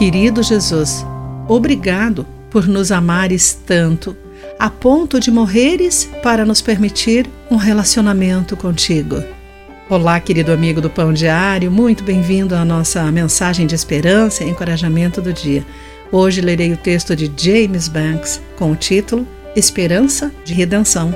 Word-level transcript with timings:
Querido 0.00 0.42
Jesus, 0.42 1.04
obrigado 1.46 2.26
por 2.50 2.66
nos 2.66 2.90
amares 2.90 3.52
tanto, 3.52 4.16
a 4.58 4.70
ponto 4.70 5.20
de 5.20 5.30
morreres 5.30 6.08
para 6.22 6.42
nos 6.42 6.62
permitir 6.62 7.28
um 7.50 7.56
relacionamento 7.56 8.56
contigo. 8.56 9.22
Olá, 9.90 10.18
querido 10.18 10.52
amigo 10.52 10.80
do 10.80 10.88
Pão 10.88 11.12
Diário, 11.12 11.70
muito 11.70 12.02
bem-vindo 12.02 12.54
à 12.54 12.64
nossa 12.64 13.12
mensagem 13.12 13.66
de 13.66 13.74
esperança 13.74 14.42
e 14.42 14.48
encorajamento 14.48 15.20
do 15.20 15.34
dia. 15.34 15.66
Hoje 16.10 16.40
lerei 16.40 16.72
o 16.72 16.78
texto 16.78 17.14
de 17.14 17.30
James 17.36 17.86
Banks 17.86 18.40
com 18.56 18.72
o 18.72 18.76
título 18.76 19.28
Esperança 19.54 20.32
de 20.46 20.54
Redenção. 20.54 21.14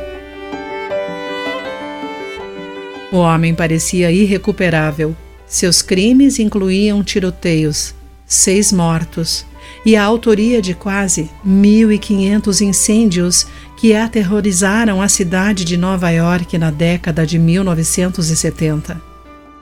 O 3.10 3.16
homem 3.16 3.54
parecia 3.54 4.12
irrecuperável. 4.12 5.16
Seus 5.46 5.80
crimes 5.80 6.38
incluíam 6.38 7.02
tiroteios, 7.02 7.94
seis 8.26 8.72
mortos 8.72 9.44
e 9.84 9.96
a 9.96 10.02
autoria 10.02 10.62
de 10.62 10.74
quase 10.74 11.30
1.500 11.46 12.60
incêndios 12.62 13.46
que 13.76 13.94
aterrorizaram 13.94 15.02
a 15.02 15.08
cidade 15.08 15.64
de 15.64 15.76
Nova 15.76 16.10
York 16.10 16.56
na 16.56 16.70
década 16.70 17.26
de 17.26 17.38
1970. 17.38 19.00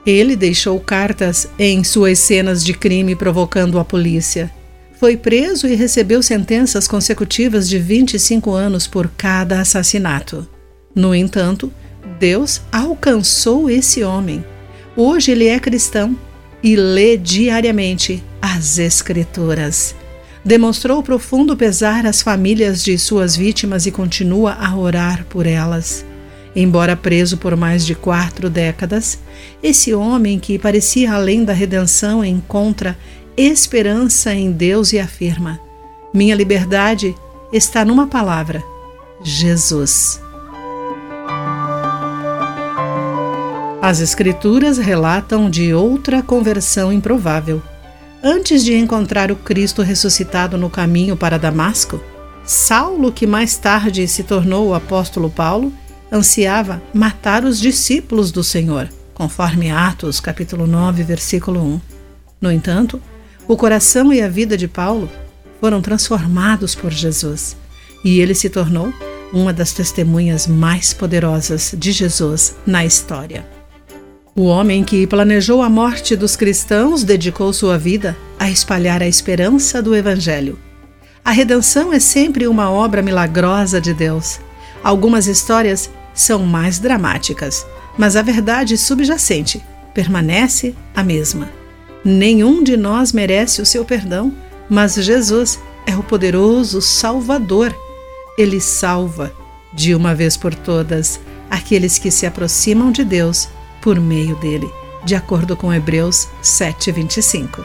Ele 0.05 0.35
deixou 0.35 0.79
cartas 0.79 1.47
em 1.57 1.83
suas 1.83 2.19
cenas 2.19 2.63
de 2.63 2.73
crime 2.73 3.15
provocando 3.15 3.79
a 3.79 3.85
polícia. 3.85 4.51
Foi 4.99 5.17
preso 5.17 5.67
e 5.67 5.75
recebeu 5.75 6.21
sentenças 6.21 6.87
consecutivas 6.87 7.67
de 7.67 7.77
25 7.77 8.51
anos 8.51 8.87
por 8.87 9.09
cada 9.17 9.59
assassinato. 9.59 10.47
No 10.95 11.13
entanto, 11.13 11.71
Deus 12.19 12.61
alcançou 12.71 13.69
esse 13.69 14.03
homem. 14.03 14.43
Hoje 14.95 15.31
ele 15.31 15.47
é 15.47 15.59
cristão 15.59 16.17
e 16.63 16.77
lê 16.77 17.17
diariamente 17.17 18.23
as 18.41 18.79
Escrituras. 18.79 19.93
Demonstrou 20.45 21.03
profundo 21.03 21.55
pesar 21.55 22.05
às 22.05 22.21
famílias 22.21 22.83
de 22.83 22.97
suas 22.97 23.35
vítimas 23.35 23.85
e 23.85 23.91
continua 23.91 24.53
a 24.53 24.75
orar 24.75 25.25
por 25.25 25.45
elas. 25.45 26.05
Embora 26.55 26.95
preso 26.95 27.37
por 27.37 27.55
mais 27.55 27.85
de 27.85 27.95
quatro 27.95 28.49
décadas, 28.49 29.19
esse 29.61 29.93
homem 29.93 30.39
que 30.39 30.59
parecia 30.59 31.13
além 31.13 31.43
da 31.43 31.53
redenção 31.53 32.23
encontra 32.23 32.97
esperança 33.35 34.33
em 34.33 34.51
Deus 34.51 34.93
e 34.93 34.99
afirma: 34.99 35.59
Minha 36.13 36.35
liberdade 36.35 37.15
está 37.51 37.83
numa 37.83 38.07
palavra: 38.07 38.61
Jesus. 39.23 40.22
As 43.83 43.99
Escrituras 43.99 44.77
relatam 44.77 45.49
de 45.49 45.73
outra 45.73 46.23
conversão 46.23 46.93
improvável. 46.93 47.61
Antes 48.23 48.63
de 48.63 48.73
encontrar 48.73 49.29
o 49.29 49.35
Cristo 49.35 49.81
ressuscitado 49.81 50.57
no 50.57 50.69
caminho 50.69 51.17
para 51.17 51.37
Damasco, 51.37 52.01
Saulo, 52.45 53.11
que 53.11 53.27
mais 53.27 53.57
tarde 53.57 54.07
se 54.07 54.23
tornou 54.23 54.69
o 54.69 54.73
apóstolo 54.73 55.29
Paulo, 55.29 55.73
ansiava 56.09 56.81
matar 56.93 57.43
os 57.43 57.59
discípulos 57.59 58.31
do 58.31 58.41
Senhor, 58.41 58.87
conforme 59.13 59.69
Atos 59.69 60.21
capítulo 60.21 60.65
9, 60.65 61.03
versículo 61.03 61.61
1. 61.61 61.81
No 62.39 62.49
entanto, 62.53 63.01
o 63.49 63.57
coração 63.57 64.13
e 64.13 64.21
a 64.21 64.29
vida 64.29 64.55
de 64.55 64.69
Paulo 64.69 65.09
foram 65.59 65.81
transformados 65.81 66.73
por 66.73 66.89
Jesus, 66.89 67.57
e 68.01 68.21
ele 68.21 68.33
se 68.33 68.49
tornou 68.49 68.93
uma 69.33 69.51
das 69.51 69.73
testemunhas 69.73 70.47
mais 70.47 70.93
poderosas 70.93 71.75
de 71.77 71.91
Jesus 71.91 72.55
na 72.65 72.85
história. 72.85 73.45
O 74.35 74.45
homem 74.45 74.83
que 74.83 75.05
planejou 75.05 75.61
a 75.61 75.69
morte 75.69 76.15
dos 76.15 76.35
cristãos 76.35 77.03
dedicou 77.03 77.53
sua 77.53 77.77
vida 77.77 78.17
a 78.39 78.49
espalhar 78.49 78.99
a 78.99 79.07
esperança 79.07 79.79
do 79.79 79.95
Evangelho. 79.95 80.57
A 81.23 81.29
redenção 81.29 81.93
é 81.93 81.99
sempre 81.99 82.47
uma 82.47 82.71
obra 82.71 83.03
milagrosa 83.03 83.79
de 83.79 83.93
Deus. 83.93 84.39
Algumas 84.83 85.27
histórias 85.27 85.87
são 86.15 86.39
mais 86.39 86.79
dramáticas, 86.79 87.63
mas 87.95 88.15
a 88.15 88.23
verdade 88.23 88.75
subjacente 88.75 89.63
permanece 89.93 90.73
a 90.95 91.03
mesma. 91.03 91.51
Nenhum 92.03 92.63
de 92.63 92.75
nós 92.75 93.13
merece 93.13 93.61
o 93.61 93.65
seu 93.67 93.85
perdão, 93.85 94.33
mas 94.67 94.95
Jesus 94.95 95.59
é 95.85 95.95
o 95.95 96.01
poderoso 96.01 96.81
Salvador. 96.81 97.71
Ele 98.35 98.59
salva, 98.59 99.31
de 99.71 99.93
uma 99.93 100.15
vez 100.15 100.35
por 100.35 100.55
todas, 100.55 101.19
aqueles 101.51 101.99
que 101.99 102.09
se 102.09 102.25
aproximam 102.25 102.91
de 102.91 103.03
Deus 103.03 103.47
por 103.83 103.99
meio 103.99 104.37
dele, 104.37 104.71
de 105.03 105.13
acordo 105.13 105.57
com 105.57 105.71
Hebreus 105.71 106.29
7:25. 106.41 107.61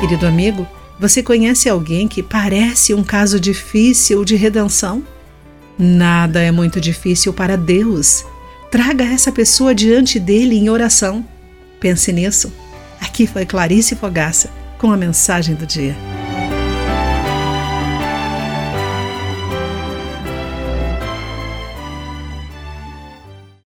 Querido 0.00 0.26
amigo, 0.26 0.66
você 0.98 1.22
conhece 1.22 1.68
alguém 1.68 2.08
que 2.08 2.24
parece 2.24 2.92
um 2.92 3.04
caso 3.04 3.38
difícil 3.38 4.24
de 4.24 4.34
redenção? 4.34 5.04
Nada 5.78 6.42
é 6.42 6.50
muito 6.50 6.80
difícil 6.80 7.32
para 7.32 7.56
Deus. 7.56 8.24
Traga 8.68 9.04
essa 9.04 9.30
pessoa 9.30 9.72
diante 9.72 10.18
dele 10.18 10.56
em 10.56 10.68
oração. 10.68 11.24
Pense 11.78 12.12
nisso. 12.12 12.52
Aqui 13.00 13.26
foi 13.28 13.46
Clarice 13.46 13.94
Fogaça 13.94 14.50
com 14.78 14.90
a 14.90 14.96
mensagem 14.96 15.54
do 15.54 15.66
dia. 15.66 16.11